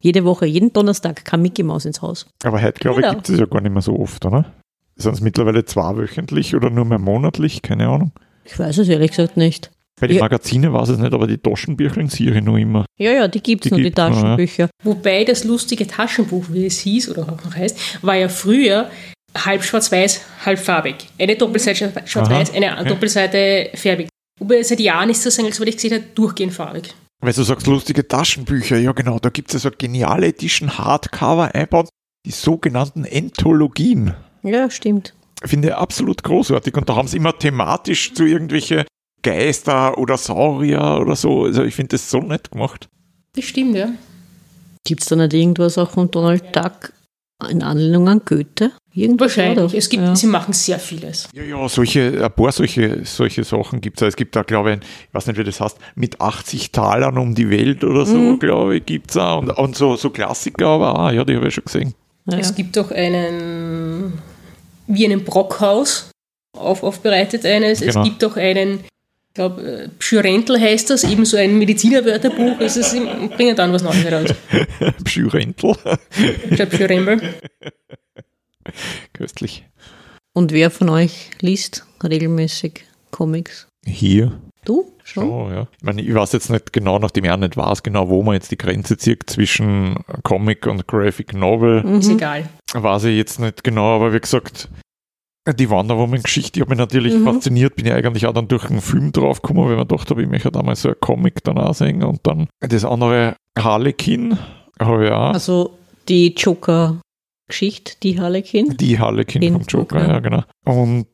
Jede 0.00 0.24
Woche, 0.24 0.46
jeden 0.46 0.72
Donnerstag 0.72 1.24
kam 1.24 1.42
Mickey 1.42 1.62
Mouse 1.62 1.86
ins 1.86 2.00
Haus. 2.00 2.26
Aber 2.42 2.62
heute, 2.62 2.78
glaube 2.78 3.00
ich, 3.00 3.10
gibt 3.10 3.28
es 3.28 3.38
ja 3.38 3.46
gar 3.46 3.60
nicht 3.60 3.72
mehr 3.72 3.82
so 3.82 3.98
oft, 3.98 4.24
oder? 4.24 4.52
Sind 4.96 5.14
es 5.14 5.20
mittlerweile 5.20 5.64
zweiwöchentlich 5.64 6.54
oder 6.54 6.70
nur 6.70 6.84
mehr 6.84 6.98
monatlich? 6.98 7.62
Keine 7.62 7.88
Ahnung. 7.88 8.12
Ich 8.44 8.58
weiß 8.58 8.78
es 8.78 8.88
ehrlich 8.88 9.10
gesagt 9.10 9.36
nicht. 9.36 9.70
Bei 10.00 10.08
den 10.08 10.18
Magazinen 10.18 10.72
weiß 10.72 10.88
ich 10.88 10.96
es 10.96 11.00
nicht, 11.00 11.14
aber 11.14 11.26
die 11.26 11.38
Taschenbücher 11.38 12.06
sehe 12.08 12.36
ich 12.36 12.42
noch 12.42 12.56
immer. 12.56 12.84
Ja, 12.98 13.12
ja, 13.12 13.28
die 13.28 13.40
gibt 13.40 13.64
es 13.64 13.70
noch, 13.70 13.78
die 13.78 13.90
Taschenbücher. 13.90 14.64
Noch, 14.64 14.70
ja. 14.70 14.92
Wobei 14.92 15.24
das 15.24 15.44
lustige 15.44 15.86
Taschenbuch, 15.86 16.46
wie 16.50 16.66
es 16.66 16.80
hieß 16.80 17.10
oder 17.10 17.22
auch 17.22 17.44
noch 17.44 17.54
heißt, 17.54 18.02
war 18.04 18.16
ja 18.16 18.28
früher 18.28 18.90
halb 19.36 19.62
schwarz-weiß, 19.62 20.20
halb 20.44 20.58
farbig. 20.58 20.96
Eine 21.18 21.36
Doppelseite 21.36 21.92
schwarz-weiß, 22.04 22.54
eine 22.54 22.72
okay. 22.72 22.88
Doppelseite 22.88 23.70
färbig. 23.74 24.08
Wobei 24.40 24.62
seit 24.62 24.80
Jahren 24.80 25.10
ist 25.10 25.24
das 25.24 25.38
eigentlich, 25.38 25.60
was 25.60 25.66
ich 25.68 25.76
gesehen 25.76 25.94
habe, 25.94 26.04
durchgehend 26.14 26.52
farbig. 26.52 26.92
Weil 27.20 27.32
du 27.32 27.42
sagst, 27.42 27.66
lustige 27.66 28.06
Taschenbücher, 28.06 28.76
ja 28.78 28.92
genau, 28.92 29.18
da 29.18 29.30
gibt 29.30 29.54
es 29.54 29.62
ja 29.62 29.70
so 29.70 29.76
geniale 29.76 30.26
Edition 30.26 30.76
Hardcover 30.76 31.54
einbaut, 31.54 31.88
die 32.26 32.32
sogenannten 32.32 33.04
Entologien. 33.04 34.14
Ja, 34.44 34.70
stimmt. 34.70 35.14
Finde 35.44 35.68
ich 35.68 35.74
absolut 35.74 36.22
großartig. 36.22 36.74
Und 36.76 36.88
da 36.88 36.96
haben 36.96 37.08
sie 37.08 37.16
immer 37.16 37.36
thematisch 37.36 38.14
zu 38.14 38.24
irgendwelche 38.24 38.86
Geister 39.22 39.98
oder 39.98 40.16
Saurier 40.16 40.98
oder 41.00 41.16
so. 41.16 41.44
Also 41.44 41.64
ich 41.64 41.74
finde 41.74 41.96
das 41.96 42.10
so 42.10 42.20
nett 42.20 42.50
gemacht. 42.50 42.88
Das 43.34 43.44
stimmt, 43.44 43.74
ja. 43.74 43.88
Gibt 44.86 45.02
es 45.02 45.08
da 45.08 45.16
nicht 45.16 45.32
irgendwas 45.32 45.78
auch 45.78 45.90
von 45.90 46.10
Donald 46.10 46.54
Duck 46.54 46.92
in 47.50 47.62
Anlehnung 47.62 48.08
an 48.08 48.20
Goethe? 48.24 48.70
Irgendwo 48.92 49.24
Wahrscheinlich. 49.24 49.74
Es 49.74 49.88
gibt, 49.88 50.04
ja. 50.04 50.14
Sie 50.14 50.26
machen 50.28 50.52
sehr 50.52 50.78
vieles. 50.78 51.28
Ja, 51.34 51.42
ja, 51.42 51.68
solche, 51.68 52.24
ein 52.24 52.32
paar 52.32 52.52
solche, 52.52 53.04
solche 53.04 53.42
Sachen 53.42 53.80
gibt 53.80 54.00
es. 54.00 54.08
Es 54.08 54.16
gibt 54.16 54.36
da, 54.36 54.42
glaube 54.42 54.74
ich, 54.74 54.78
ich 54.78 55.14
weiß 55.14 55.26
nicht, 55.26 55.38
wie 55.38 55.44
das 55.44 55.60
heißt, 55.60 55.78
mit 55.96 56.20
80 56.20 56.70
Talern 56.70 57.18
um 57.18 57.34
die 57.34 57.50
Welt 57.50 57.82
oder 57.82 58.06
so, 58.06 58.16
mhm. 58.16 58.38
glaube 58.38 58.76
ich, 58.76 58.86
gibt 58.86 59.10
es 59.10 59.16
auch. 59.16 59.40
Und, 59.40 59.50
und 59.50 59.76
so, 59.76 59.96
so 59.96 60.10
Klassiker 60.10 60.68
aber 60.68 60.98
auch, 60.98 61.10
ja, 61.10 61.24
die 61.24 61.34
habe 61.34 61.48
ich 61.48 61.54
schon 61.54 61.64
gesehen. 61.64 61.94
Ja. 62.26 62.38
Es 62.38 62.54
gibt 62.54 62.78
auch 62.78 62.90
einen, 62.92 64.12
wie 64.86 65.04
einen 65.04 65.24
Brockhaus 65.24 66.10
auf, 66.56 66.82
aufbereitet 66.82 67.44
eines. 67.46 67.80
Genau. 67.80 68.00
Es 68.00 68.04
gibt 68.04 68.24
auch 68.24 68.36
einen, 68.36 68.80
ich 68.80 69.34
glaube, 69.34 69.90
Psyrentel 69.98 70.60
heißt 70.60 70.90
das, 70.90 71.04
eben 71.04 71.24
so 71.24 71.36
ein 71.36 71.58
Medizinerwörterbuch. 71.58 72.58
Also 72.60 72.80
es 72.80 72.94
bringt 73.36 73.58
dann 73.58 73.72
was 73.72 73.82
Neues 73.82 74.04
heraus. 74.04 74.34
Glaube, 76.50 76.76
Psyrembel. 76.76 77.34
Köstlich. 79.12 79.64
Und 80.32 80.52
wer 80.52 80.70
von 80.70 80.88
euch 80.88 81.30
liest 81.40 81.86
regelmäßig 82.02 82.84
Comics? 83.10 83.68
Hier. 83.86 84.32
Du? 84.64 84.90
Schon? 85.04 85.28
Oh, 85.28 85.50
ja. 85.50 85.68
Ich 85.76 85.84
meine, 85.84 86.02
ich 86.02 86.14
weiß 86.14 86.32
jetzt 86.32 86.50
nicht 86.50 86.72
genau, 86.72 86.98
nachdem 86.98 87.24
ich 87.24 87.30
auch 87.30 87.36
nicht 87.36 87.56
weiß, 87.56 87.82
genau, 87.82 88.08
wo 88.08 88.22
man 88.22 88.34
jetzt 88.34 88.50
die 88.50 88.56
Grenze 88.56 88.96
zieht 88.96 89.28
zwischen 89.28 89.96
Comic 90.22 90.66
und 90.66 90.86
Graphic 90.86 91.34
Novel. 91.34 91.82
Mhm. 91.82 91.98
Ist 92.00 92.08
egal. 92.08 92.48
Weiß 92.74 93.04
ich 93.04 93.16
jetzt 93.16 93.38
nicht 93.38 93.62
genau, 93.62 93.96
aber 93.96 94.12
wie 94.12 94.20
gesagt, 94.20 94.68
die 95.46 95.70
Wonder 95.70 95.96
Woman-Geschichte 95.96 96.60
hat 96.60 96.68
mich 96.68 96.78
natürlich 96.78 97.14
mhm. 97.14 97.24
fasziniert. 97.24 97.76
Bin 97.76 97.86
ja 97.86 97.94
eigentlich 97.94 98.26
auch 98.26 98.32
dann 98.32 98.48
durch 98.48 98.64
einen 98.68 98.80
Film 98.80 99.12
draufgekommen, 99.12 99.64
weil 99.64 99.76
man 99.76 99.86
gedacht 99.86 100.10
habe, 100.10 100.22
ich 100.22 100.28
möchte 100.28 100.50
damals 100.50 100.82
so 100.82 100.88
ein 100.88 100.96
Comic 101.00 101.44
dann 101.44 101.58
auch 101.58 101.74
sehen. 101.74 102.02
Und 102.02 102.20
dann 102.24 102.48
das 102.60 102.84
andere 102.84 103.36
Harlequin 103.58 104.38
habe 104.80 105.06
ich 105.06 105.10
auch. 105.12 105.34
Also 105.34 105.78
die 106.08 106.34
Joker 106.34 107.00
Geschichte, 107.46 107.92
die 108.02 108.18
Harlequin. 108.18 108.76
Die 108.76 108.98
Harlequin 108.98 109.52
vom 109.52 109.62
Joker, 109.62 110.08
ja, 110.08 110.20
genau. 110.20 110.42
Und 110.64 111.08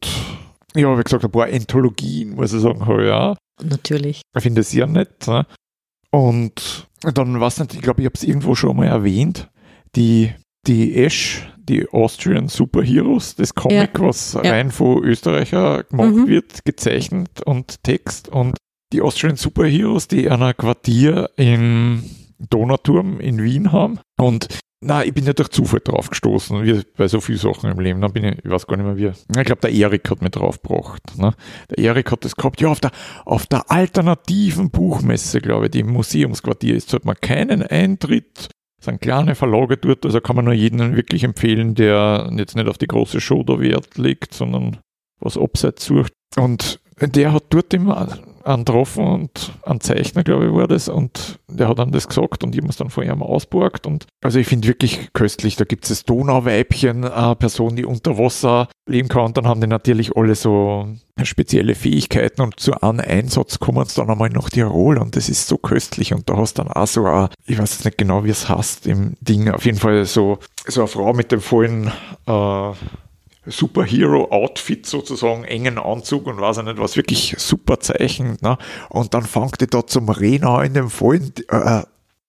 ja, 0.76 0.96
wie 0.96 1.02
gesagt, 1.02 1.24
ein 1.24 1.30
paar 1.30 1.48
Enthologien, 1.48 2.36
muss 2.36 2.52
ich 2.52 2.60
sagen, 2.60 2.86
habe 2.86 3.06
ich 3.06 3.10
auch. 3.10 3.36
Natürlich. 3.62 4.22
Ich 4.36 4.42
finde 4.42 4.60
es 4.60 4.70
sehr 4.70 4.86
nett. 4.86 5.26
Ne? 5.26 5.44
Und 6.10 6.88
dann, 7.02 7.40
was 7.40 7.58
nicht, 7.58 7.74
ich 7.74 7.82
glaube, 7.82 8.00
ich 8.00 8.06
habe 8.06 8.14
es 8.14 8.22
irgendwo 8.22 8.54
schon 8.54 8.76
mal 8.76 8.86
erwähnt, 8.86 9.50
die, 9.96 10.32
die 10.66 10.96
Ash, 10.96 11.48
die 11.58 11.88
Austrian 11.88 12.48
Superheroes, 12.48 13.36
das 13.36 13.54
Comic, 13.54 13.98
ja. 13.98 14.04
was 14.06 14.34
ja. 14.34 14.40
rein 14.40 14.70
von 14.70 15.02
Österreicher 15.02 15.84
gemacht 15.84 16.14
mhm. 16.14 16.26
wird, 16.26 16.64
gezeichnet 16.64 17.42
und 17.44 17.82
Text. 17.82 18.28
Und 18.28 18.56
die 18.92 19.02
Austrian 19.02 19.36
Superheroes, 19.36 20.08
die 20.08 20.28
einer 20.28 20.54
Quartier 20.54 21.30
im 21.36 22.04
Donauturm 22.38 23.20
in 23.20 23.42
Wien 23.42 23.72
haben. 23.72 24.00
Und 24.18 24.48
na, 24.82 25.04
ich 25.04 25.12
bin 25.12 25.26
ja 25.26 25.34
durch 25.34 25.50
Zufall 25.50 25.80
drauf 25.80 26.08
gestoßen, 26.08 26.64
wie 26.64 26.82
bei 26.96 27.06
so 27.06 27.20
vielen 27.20 27.38
Sachen 27.38 27.70
im 27.70 27.78
Leben. 27.78 28.00
Dann 28.00 28.14
bin 28.14 28.24
ich, 28.24 28.38
ich 28.42 28.50
weiß 28.50 28.66
gar 28.66 28.78
nicht 28.78 28.86
mehr 28.86 28.96
wie. 28.96 29.38
Ich 29.38 29.46
glaube, 29.46 29.60
der 29.60 29.72
Erik 29.72 30.10
hat 30.10 30.22
mich 30.22 30.30
draufgebracht. 30.30 31.18
Ne? 31.18 31.34
Der 31.70 31.78
Erik 31.84 32.10
hat 32.10 32.24
das 32.24 32.34
gehabt, 32.34 32.62
ja, 32.62 32.68
auf 32.68 32.80
der, 32.80 32.90
auf 33.26 33.46
der 33.46 33.70
alternativen 33.70 34.70
Buchmesse, 34.70 35.40
glaube 35.42 35.66
ich, 35.66 35.72
die 35.72 35.80
im 35.80 35.92
Museumsquartier 35.92 36.74
ist, 36.74 36.94
hat 36.94 37.04
man 37.04 37.14
keinen 37.20 37.62
Eintritt. 37.62 38.48
Sind 38.80 39.00
kleine 39.00 39.34
Verlage 39.34 39.76
dort, 39.76 40.06
also 40.06 40.20
kann 40.20 40.36
man 40.36 40.46
nur 40.46 40.54
jeden 40.54 40.96
wirklich 40.96 41.22
empfehlen, 41.22 41.74
der 41.74 42.30
jetzt 42.36 42.56
nicht 42.56 42.68
auf 42.68 42.78
die 42.78 42.86
große 42.86 43.20
Show 43.20 43.42
da 43.42 43.60
Wert 43.60 43.98
legt, 43.98 44.32
sondern 44.32 44.78
was 45.20 45.36
abseits 45.36 45.84
sucht. 45.84 46.14
Und 46.36 46.80
der 47.00 47.32
hat 47.32 47.44
dort 47.50 47.74
immer 47.74 48.18
angetroffen 48.44 49.06
und 49.06 49.52
ein 49.62 49.80
Zeichner, 49.80 50.24
glaube 50.24 50.46
ich, 50.46 50.52
war 50.52 50.68
das. 50.68 50.88
Und 50.88 51.38
der 51.48 51.68
hat 51.68 51.78
dann 51.78 51.92
das 51.92 52.08
gesagt 52.08 52.44
und 52.44 52.54
ich 52.56 52.64
es 52.64 52.76
dann 52.76 52.90
vor 52.90 53.02
ihm 53.02 53.22
ausborgt. 53.22 53.86
Und 53.86 54.06
also 54.22 54.38
ich 54.38 54.46
finde 54.46 54.68
wirklich 54.68 55.12
köstlich. 55.12 55.56
Da 55.56 55.64
gibt 55.64 55.84
es 55.84 55.88
das 55.90 56.04
Donauweibchen, 56.04 57.04
eine 57.04 57.36
Person, 57.36 57.76
die 57.76 57.84
unter 57.84 58.18
Wasser 58.18 58.68
leben 58.86 59.08
kann. 59.08 59.26
Und 59.26 59.36
dann 59.36 59.46
haben 59.46 59.60
die 59.60 59.66
natürlich 59.66 60.16
alle 60.16 60.34
so 60.34 60.88
spezielle 61.24 61.74
Fähigkeiten 61.74 62.40
und 62.42 62.60
zu 62.60 62.80
einem 62.80 63.00
Einsatz 63.00 63.58
kommen 63.58 63.84
sie 63.84 63.96
dann 63.96 64.10
einmal 64.10 64.30
nach 64.30 64.48
Tirol 64.48 64.98
und 64.98 65.16
das 65.16 65.28
ist 65.28 65.48
so 65.48 65.58
köstlich 65.58 66.14
und 66.14 66.28
da 66.30 66.36
hast 66.36 66.58
du 66.58 66.62
dann 66.62 66.72
auch 66.72 66.86
so 66.86 67.04
ein, 67.04 67.28
ich 67.46 67.58
weiß 67.58 67.72
jetzt 67.74 67.84
nicht 67.84 67.98
genau, 67.98 68.24
wie 68.24 68.30
es 68.30 68.48
heißt 68.48 68.86
im 68.86 69.16
Ding, 69.20 69.50
auf 69.50 69.64
jeden 69.64 69.78
Fall 69.78 70.04
so, 70.06 70.38
so 70.66 70.80
eine 70.80 70.88
Frau 70.88 71.12
mit 71.12 71.32
dem 71.32 71.40
vollen 71.40 71.92
äh, 72.26 72.72
Superhero-Outfit 73.46 74.86
sozusagen, 74.86 75.44
engen 75.44 75.78
Anzug 75.78 76.26
und 76.26 76.40
weiß 76.40 76.58
ich 76.58 76.64
nicht 76.64 76.78
was, 76.78 76.96
wirklich 76.96 77.34
super 77.38 77.80
zeichnet. 77.80 78.42
Ne? 78.42 78.58
Und 78.90 79.14
dann 79.14 79.22
fängt 79.22 79.60
die 79.60 79.66
da 79.66 79.86
zum 79.86 80.08
Reden 80.08 80.46
an 80.46 80.66
in 80.66 80.74
dem 80.74 80.90
vollen 80.90 81.32
äh, 81.48 81.82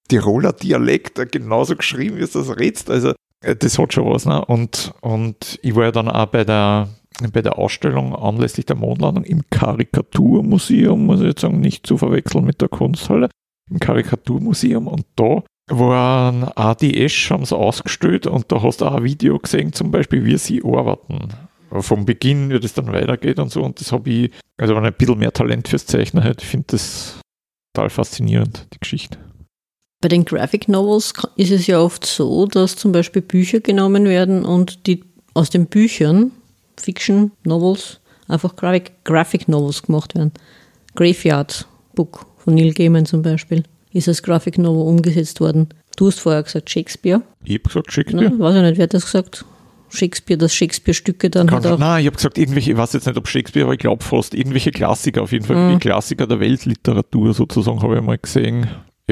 Tiroler 0.08 0.54
Dialekt, 0.54 1.20
äh, 1.20 1.26
genauso 1.26 1.76
geschrieben, 1.76 2.18
wie 2.18 2.22
es 2.22 2.32
das 2.32 2.58
redst. 2.58 2.90
Also 2.90 3.14
äh, 3.42 3.56
das 3.56 3.78
hat 3.78 3.94
schon 3.94 4.10
was. 4.10 4.26
Ne? 4.26 4.44
Und, 4.46 4.94
und 5.02 5.60
ich 5.62 5.76
war 5.76 5.86
ja 5.86 5.92
dann 5.92 6.08
auch 6.08 6.28
bei 6.28 6.46
der, 6.46 6.88
bei 7.34 7.42
der 7.42 7.58
Ausstellung 7.58 8.16
anlässlich 8.16 8.66
der 8.66 8.78
Mondlandung 8.78 9.26
im 9.26 9.42
Karikaturmuseum, 9.50 11.06
muss 11.06 11.20
ich 11.20 11.28
jetzt 11.28 11.42
sagen, 11.42 11.60
nicht 11.60 11.86
zu 11.86 11.98
verwechseln 11.98 12.46
mit 12.46 12.62
der 12.62 12.70
Kunsthalle, 12.70 13.30
im 13.70 13.80
Karikaturmuseum 13.80 14.88
und 14.88 15.06
da 15.16 15.44
auch 15.72 16.76
die 16.76 17.04
Esch 17.04 17.30
haben 17.32 17.44
es 17.44 17.54
ausgestellt 17.54 18.28
und 18.28 18.52
da 18.52 18.62
hast 18.62 18.82
du 18.82 18.86
auch 18.86 18.96
ein 18.96 19.04
Video 19.04 19.40
gesehen, 19.40 19.74
zum 19.74 19.92
Beispiel, 19.92 20.26
wie 20.26 20.38
sie 20.38 20.62
arbeiten. 20.64 21.30
Vom 21.70 22.06
Beginn, 22.06 22.50
wie 22.50 22.60
das 22.60 22.74
dann 22.74 22.92
weitergeht 22.92 23.40
und 23.40 23.50
so. 23.50 23.64
Und 23.64 23.80
das 23.80 23.94
habe 23.94 24.10
ich, 24.10 24.32
also 24.58 24.76
wenn 24.76 24.84
ich 24.84 24.92
ein 24.92 24.98
bisschen 24.98 25.20
mehr 25.20 25.32
Talent 25.32 25.70
fürs 25.70 25.86
Zeichnen 25.86 26.22
hätte, 26.22 26.44
ich 26.44 26.50
finde 26.50 26.68
das 26.72 27.20
total 27.74 27.90
faszinierend, 27.90 28.68
die 28.74 28.80
Geschichte. 28.80 29.18
Bei 30.02 30.10
den 30.10 30.26
Graphic 30.26 30.68
Novels 30.68 31.14
ist 31.38 31.52
es 31.52 31.68
ja 31.68 31.80
oft 31.80 32.06
so, 32.06 32.46
dass 32.48 32.76
zum 32.76 32.92
Beispiel 32.92 33.22
Bücher 33.22 33.62
genommen 33.62 34.06
werden 34.06 34.44
und 34.44 34.86
die 34.88 35.06
aus 35.34 35.50
den 35.50 35.68
Büchern, 35.68 36.32
Fiction 36.76 37.32
Novels, 37.46 38.02
einfach 38.28 38.56
Graphic, 38.56 38.92
Graphic 39.06 39.48
Novels 39.48 39.84
gemacht 39.84 40.16
werden. 40.16 40.34
Graveyard 40.96 41.68
Book 41.96 42.26
von 42.40 42.56
Neil 42.56 42.74
Gaiman 42.74 43.06
zum 43.06 43.22
Beispiel 43.22 43.64
ist 43.94 44.08
als 44.08 44.24
Graphic 44.24 44.58
Novel 44.58 44.88
umgesetzt 44.88 45.40
worden. 45.42 45.70
Du 45.98 46.08
hast 46.08 46.20
vorher 46.20 46.44
gesagt 46.44 46.70
Shakespeare. 46.70 47.22
Ich 47.44 47.56
habe 47.56 47.64
gesagt 47.64 47.92
Shakespeare. 47.92 48.30
Ne? 48.30 48.40
Weiß 48.40 48.56
ich 48.56 48.62
nicht, 48.62 48.78
wer 48.78 48.84
hat 48.84 48.94
das 48.94 49.06
gesagt? 49.06 49.46
Shakespeare, 49.94 50.38
dass 50.38 50.54
Shakespeare-Stücke 50.54 51.30
dann 51.30 51.48
Kann 51.48 51.64
halt 51.64 51.74
auch. 51.74 51.78
Nein, 51.78 52.02
ich 52.02 52.08
habe 52.08 52.16
gesagt, 52.16 52.38
irgendwelche, 52.38 52.72
ich 52.72 52.78
weiß 52.78 52.94
jetzt 52.94 53.08
nicht, 53.08 53.18
ob 53.18 53.28
Shakespeare, 53.28 53.66
aber 53.66 53.74
ich 53.74 53.80
glaube 53.80 54.04
fast 54.04 54.34
irgendwelche 54.34 54.72
Klassiker, 54.72 55.22
auf 55.22 55.32
jeden 55.32 55.46
Fall 55.46 55.58
mhm. 55.58 55.74
die 55.74 55.80
Klassiker 55.80 56.28
der 56.28 56.40
Weltliteratur 56.40 57.34
sozusagen, 57.34 57.82
habe 57.82 57.98
ich 57.98 58.02
mal 58.02 58.18
gesehen. 58.18 58.68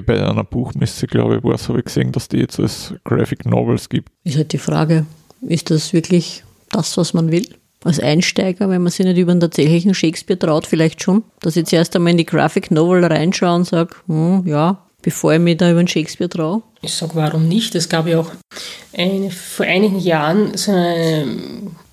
Bei 0.06 0.26
einer 0.26 0.46
Buchmesse, 0.46 1.08
glaube 1.08 1.38
ich, 1.38 1.44
war 1.44 1.56
es, 1.56 1.68
habe 1.68 1.80
ich 1.80 1.86
gesehen, 1.86 2.14
dass 2.14 2.30
die 2.30 2.38
jetzt 2.38 2.58
als 2.58 2.94
Graphic 3.04 3.46
Novels 3.46 3.90
gibt. 3.90 4.10
Ist 4.24 4.38
halt 4.38 4.54
die 4.54 4.58
Frage, 4.58 5.06
ist 5.42 5.72
das 5.72 5.92
wirklich 5.92 6.44
das, 6.70 6.96
was 6.96 7.14
man 7.14 7.32
will? 7.32 7.46
Als 7.84 8.00
Einsteiger, 8.00 8.70
wenn 8.70 8.82
man 8.82 8.92
sich 8.92 9.06
nicht 9.06 9.18
über 9.18 9.34
den 9.34 9.40
tatsächlichen 9.40 9.94
Shakespeare 9.94 10.38
traut, 10.38 10.68
vielleicht 10.68 11.02
schon, 11.02 11.24
dass 11.42 11.56
ich 11.56 11.66
zuerst 11.66 11.96
einmal 11.96 12.12
in 12.12 12.18
die 12.18 12.26
Graphic 12.26 12.72
Novel 12.72 13.06
reinschaue 13.06 13.56
und 13.56 13.66
sage, 13.66 13.96
hm, 14.08 14.46
ja, 14.46 14.84
bevor 15.02 15.34
ich 15.34 15.40
mich 15.40 15.58
da 15.58 15.72
über 15.72 15.82
den 15.82 15.88
Shakespeare 15.88 16.30
traue. 16.30 16.62
Ich 16.82 16.94
sage, 16.94 17.16
warum 17.16 17.48
nicht? 17.48 17.76
Es 17.76 17.88
gab 17.88 18.08
ja 18.08 18.20
auch 18.20 18.32
eine, 18.94 19.32
vor 19.32 19.66
einigen 19.66 20.00
Jahren 20.00 20.58
so 20.58 20.72
eine 20.72 21.26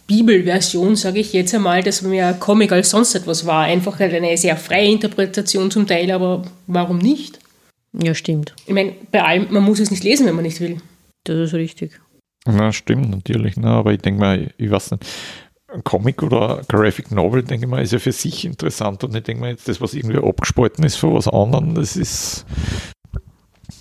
Bibelversion, 0.09 0.97
sage 0.97 1.21
ich 1.21 1.33
jetzt 1.33 1.55
einmal, 1.55 1.83
dass 1.83 2.03
mehr 2.03 2.35
Comic 2.35 2.73
als 2.73 2.91
sonst 2.91 3.15
etwas 3.15 3.47
war. 3.47 3.65
Einfach 3.65 3.99
eine 4.01 4.37
sehr 4.37 4.57
freie 4.57 4.91
Interpretation 4.91 5.71
zum 5.71 5.87
Teil, 5.87 6.11
aber 6.11 6.43
warum 6.67 6.99
nicht? 6.99 7.39
Ja, 7.93 8.15
stimmt. 8.15 8.55
Ich 8.67 8.75
meine, 8.75 8.93
bei 9.11 9.23
allem, 9.23 9.47
man 9.51 9.63
muss 9.63 9.81
es 9.81 9.91
nicht 9.91 10.05
lesen, 10.05 10.27
wenn 10.27 10.35
man 10.35 10.45
nicht 10.45 10.61
will. 10.61 10.81
Das 11.25 11.37
ist 11.37 11.55
richtig. 11.55 12.01
Na, 12.45 12.73
stimmt 12.73 13.11
natürlich. 13.11 13.57
Na, 13.57 13.79
aber 13.79 13.93
ich 13.93 14.01
denke 14.01 14.21
mal, 14.21 14.51
ich 14.59 14.71
weiß 14.71 14.93
nicht 14.93 15.05
Comic 15.85 16.23
oder 16.23 16.63
Graphic 16.69 17.11
Novel, 17.11 17.43
denke 17.43 17.67
ich 17.67 17.71
mal, 17.71 17.83
ist 17.83 17.93
ja 17.93 17.99
für 17.99 18.13
sich 18.13 18.45
interessant 18.45 19.05
und 19.05 19.15
ich 19.15 19.23
denke 19.23 19.41
mal 19.41 19.51
jetzt, 19.51 19.69
das, 19.69 19.81
was 19.81 19.95
irgendwie 19.95 20.19
abgespalten 20.19 20.85
ist 20.85 20.97
für 20.97 21.13
was 21.13 21.29
anderem, 21.29 21.75
das 21.75 21.97
ist, 21.97 22.47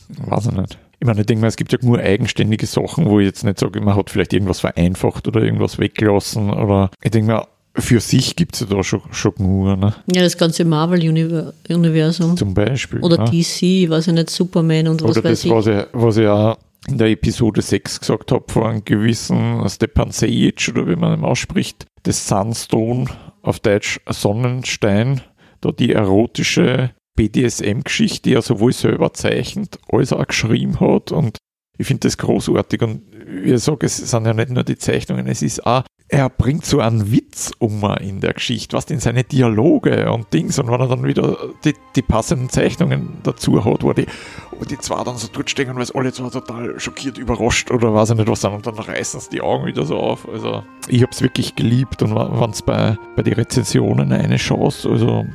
weiß 0.09 0.47
ich 0.47 0.51
nicht. 0.53 0.77
Ich 0.99 1.07
meine, 1.07 1.21
ich 1.21 1.25
denke 1.25 1.41
mal, 1.41 1.47
es 1.47 1.57
gibt 1.57 1.71
ja 1.71 1.79
nur 1.81 1.99
eigenständige 1.99 2.65
Sachen, 2.65 3.05
wo 3.05 3.19
ich 3.19 3.25
jetzt 3.25 3.43
nicht 3.43 3.59
sage, 3.59 3.81
man 3.81 3.95
hat 3.95 4.09
vielleicht 4.09 4.33
irgendwas 4.33 4.61
vereinfacht 4.61 5.27
oder 5.27 5.41
irgendwas 5.41 5.77
weggelassen 5.77 6.51
oder 6.51 6.89
ich 7.03 7.11
denke 7.11 7.31
mal, 7.31 7.47
für 7.77 7.99
sich 7.99 8.35
gibt 8.35 8.55
es 8.55 8.61
ja 8.61 8.67
da 8.67 8.83
schon, 8.83 9.01
schon 9.11 9.33
nur. 9.37 9.75
Ne? 9.75 9.93
Ja, 10.11 10.21
das 10.21 10.37
ganze 10.37 10.63
Marvel-Universum. 10.63 12.37
Zum 12.37 12.53
Beispiel. 12.53 13.01
Oder 13.01 13.17
ne? 13.17 13.25
DC, 13.25 13.89
weiß 13.89 14.07
ich 14.07 14.13
nicht, 14.13 14.29
Superman 14.29 14.87
und 14.87 15.03
was 15.03 15.11
Oder 15.11 15.23
weiß 15.25 15.41
das, 15.41 15.45
ich. 15.45 15.51
Was 15.51 15.67
ich, 15.67 15.85
was 15.91 16.17
ich 16.17 16.27
auch 16.27 16.57
in 16.87 16.97
der 16.97 17.09
Episode 17.09 17.61
6 17.61 17.99
gesagt 17.99 18.31
habe, 18.31 18.45
vor 18.51 18.69
einem 18.69 18.85
gewissen 18.85 19.67
Stepan 19.69 20.11
Sejic, 20.11 20.69
oder 20.69 20.87
wie 20.87 20.95
man 20.95 21.19
ihn 21.19 21.25
ausspricht, 21.25 21.85
das 22.03 22.27
Sunstone, 22.27 23.05
auf 23.41 23.59
Deutsch 23.59 23.99
Sonnenstein, 24.07 25.21
da 25.61 25.71
die 25.71 25.93
erotische 25.93 26.91
BDSM-Geschichte, 27.15 28.29
die 28.29 28.35
er 28.35 28.41
sowohl 28.41 28.73
selber 28.73 29.13
zeichnet, 29.13 29.79
als 29.87 30.13
auch 30.13 30.27
geschrieben 30.27 30.79
hat. 30.79 31.11
Und 31.11 31.37
ich 31.77 31.87
finde 31.87 32.07
das 32.07 32.17
großartig. 32.17 32.81
Und 32.81 33.03
wie 33.27 33.53
ich 33.53 33.61
sage, 33.61 33.85
es 33.85 33.97
sind 33.97 34.25
ja 34.25 34.33
nicht 34.33 34.49
nur 34.49 34.63
die 34.63 34.77
Zeichnungen, 34.77 35.27
es 35.27 35.41
ist 35.41 35.65
auch 35.65 35.83
er 36.07 36.29
bringt 36.29 36.65
so 36.65 36.79
einen 36.79 37.11
Witz 37.11 37.51
um 37.57 37.83
in 37.99 38.21
der 38.21 38.33
Geschichte, 38.33 38.77
was 38.77 38.85
in 38.85 38.99
seine 38.99 39.23
Dialoge 39.23 40.11
und 40.11 40.31
Dings 40.33 40.59
und 40.59 40.69
wenn 40.69 40.79
er 40.79 40.87
dann 40.87 41.03
wieder 41.03 41.35
die, 41.63 41.73
die 41.95 42.03
passenden 42.03 42.49
Zeichnungen 42.49 43.17
dazu 43.23 43.65
hat, 43.65 43.83
wo 43.83 43.91
die, 43.91 44.05
wo 44.51 44.65
die 44.65 44.77
zwei 44.77 45.03
dann 45.03 45.17
so 45.17 45.27
dort 45.33 45.49
stehen, 45.49 45.75
weil 45.75 45.87
alle 45.95 46.13
zwar 46.13 46.29
total 46.29 46.79
schockiert, 46.79 47.17
überrascht 47.17 47.71
oder 47.71 47.93
weiß 47.93 48.11
ich 48.11 48.17
nicht 48.17 48.29
was 48.29 48.41
sind 48.41 48.53
und 48.53 48.67
dann 48.67 48.75
reißen 48.75 49.19
sie 49.19 49.29
die 49.31 49.41
Augen 49.41 49.65
wieder 49.65 49.83
so 49.85 49.97
auf. 49.97 50.29
Also 50.29 50.63
ich 50.87 51.01
habe 51.01 51.11
es 51.11 51.21
wirklich 51.23 51.55
geliebt 51.55 52.03
und 52.03 52.15
wenn 52.15 52.49
es 52.51 52.61
bei, 52.61 52.97
bei 53.15 53.23
den 53.23 53.33
Rezensionen 53.33 54.11
eine 54.11 54.37
Chance, 54.37 54.87
also 54.87 55.25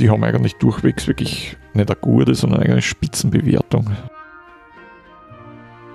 die 0.00 0.08
haben 0.08 0.24
eigentlich 0.24 0.54
durchwegs 0.54 1.06
wirklich 1.06 1.56
nicht 1.74 1.90
eine 1.90 2.00
gute, 2.00 2.34
sondern 2.34 2.62
eine 2.62 2.82
Spitzenbewertung. 2.82 3.90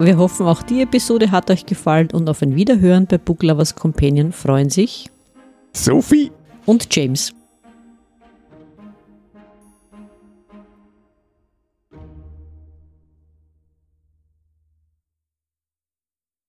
Wir 0.04 0.18
hoffen, 0.18 0.48
auch 0.48 0.64
die 0.64 0.82
Episode 0.82 1.32
hat 1.32 1.50
euch 1.50 1.66
gefallen 1.66 2.10
und 2.12 2.28
auf 2.28 2.42
ein 2.42 2.58
Wiederhören 2.58 3.08
bei 3.08 3.18
Book 3.18 3.42
Lovers 3.42 3.74
Companion 3.74 4.34
freuen 4.34 4.70
sich 4.70 5.10
Sophie 5.72 6.30
und 6.66 6.94
James. 6.94 7.34